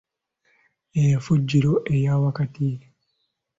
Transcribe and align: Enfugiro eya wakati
Enfugiro 1.03 1.73
eya 1.95 2.13
wakati 2.23 2.65